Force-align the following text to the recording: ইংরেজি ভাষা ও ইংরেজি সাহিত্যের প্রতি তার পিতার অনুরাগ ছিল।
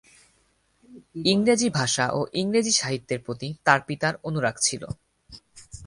ইংরেজি 1.25 1.67
ভাষা 1.69 2.05
ও 2.11 2.19
ইংরেজি 2.33 2.71
সাহিত্যের 2.71 3.19
প্রতি 3.25 3.47
তার 3.63 3.79
পিতার 3.87 4.13
অনুরাগ 4.23 4.55
ছিল। 4.61 4.83